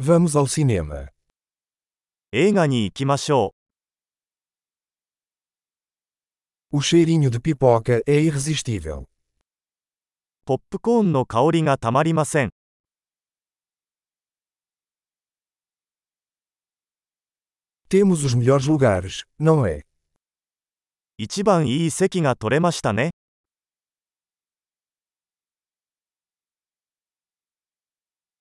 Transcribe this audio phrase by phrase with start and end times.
[0.00, 1.08] Vamos ao cinema.
[2.30, 3.52] 映画に行きましょ
[6.70, 9.00] O cheirinho de pipoca é irresistível.
[9.00, 9.08] う。
[10.44, 12.50] ポップコーンの香りがたまりません。
[17.90, 19.82] Temos os melhores lugares, não é?
[21.16, 23.10] 一番いい席が取れましたね。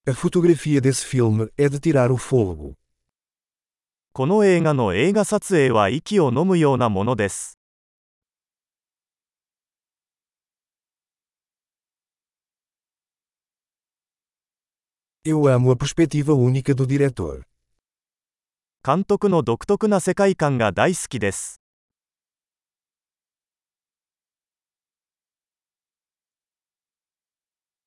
[0.06, 2.74] A fotografia desse filme é de tirar o fôlego.
[4.12, 7.56] この映画の映画撮影は息を飲むようなものです。
[15.24, 17.44] Eu amo a perspectiva única do diretor.
[18.84, 21.60] 監督の独特な世界観が大好きです。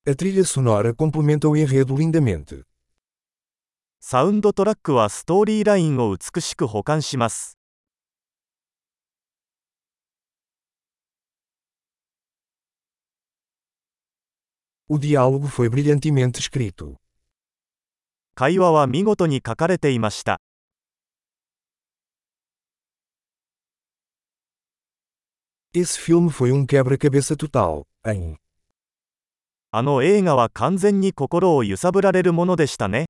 [0.09, 2.63] A trilha sonora complementa o enredo lindamente.
[3.99, 7.57] サウンドトラックはストーリーラインを美しく保管します。
[14.87, 16.97] O diálogo foi brilhantemente escrito.
[18.35, 20.39] 会話は見事に書かれていました。
[25.73, 28.37] Esse filme foi um quebra-cabeça total, hein?
[29.72, 33.06] あの映画は完全に心を揺さぶられるものでしたね。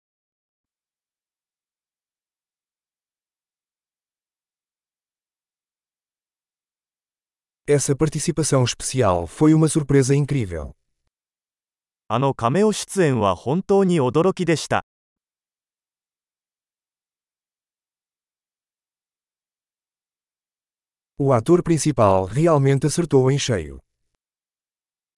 [7.66, 10.72] Essa participação especial foi uma surpresa incrível.
[12.08, 14.84] あのカメオ出演は本当に驚きでした。
[21.18, 23.78] O ator principal realmente acertou em cheio.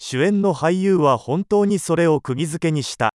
[0.05, 3.15] 主演の俳優は本当にそれを釘付けにした。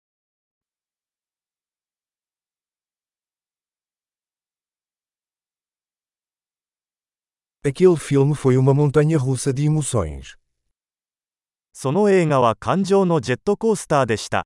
[11.74, 14.46] その映画は感情のジェットコースターでした。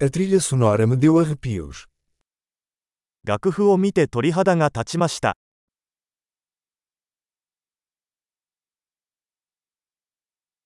[0.00, 1.86] A trilha sonora me deu arrepios.
[3.24, 5.38] 楽譜を見て鳥肌が立ちました。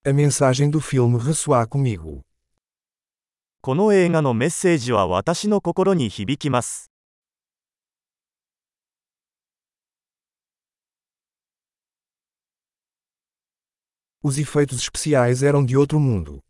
[0.06, 2.26] A mensagem do filme ressoa comigo.
[3.62, 6.92] この映画のメッセージは私の心に響きます。
[14.22, 16.42] Os efeitos especiais eram de outro mundo.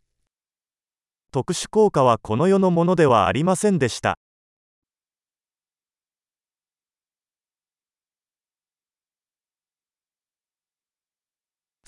[1.30, 4.18] 特殊効果はこの世のものではありませんでした。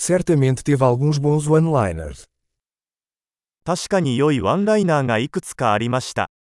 [0.01, 2.29] Certamente teve alguns bons one-liners.
[3.65, 6.31] 確かに良いワンライナーがいくつかありました。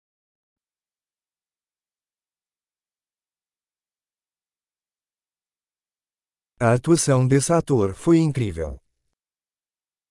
[6.58, 8.78] A atuação desse ator foi incrível.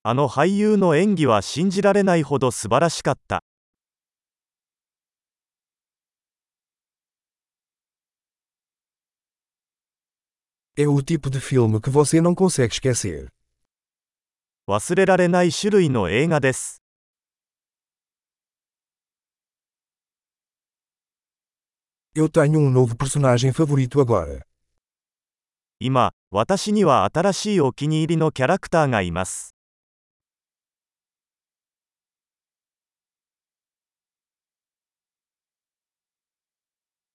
[0.03, 3.41] あの俳優の演技は信じられないほど素晴らしかった。
[10.77, 13.29] É o tipo de filme que você não consegue esquecer.
[14.70, 16.80] 忘れられない種類の映画です。
[22.14, 24.42] Eu tenho um novo personagem favorito agora.
[25.80, 29.56] 今、私には新しいお気に入りのキャラクターがいます。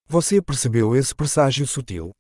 [0.10, 2.12] Você percebeu esse presságio sutil?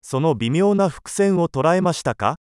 [0.00, 2.36] その微妙な伏線を捉えましたか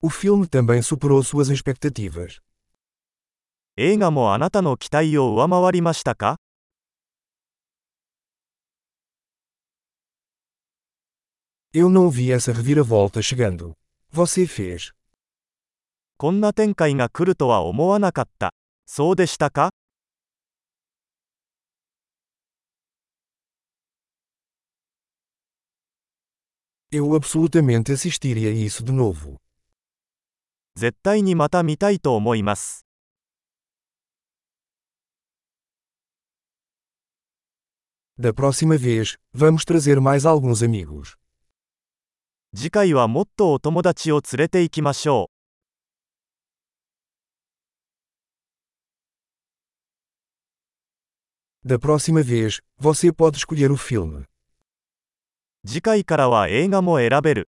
[0.00, 2.40] O filme também superou suas expectativas.
[3.76, 6.36] 映画もあなたの期待を上回りましたか
[11.72, 13.74] Eu não vi essa reviravolta chegando.
[14.12, 14.92] Você fez.
[16.16, 18.54] こんな展開が来るとは思わなかった。
[18.86, 19.70] そうでしたか
[26.92, 29.36] Eu absolutamente assistiria a isso de novo.
[30.79, 32.85] 絶対にまた見たいと思います。
[38.17, 41.17] Da próxima vez, vamos trazer mais alguns amigos.
[42.55, 45.29] 次回はもっとお友達を連れて行きましょ
[51.65, 51.67] う。
[51.67, 54.23] Da próxima vez, você pode escolher o filme.
[55.67, 57.49] 次回からは映画も選べる。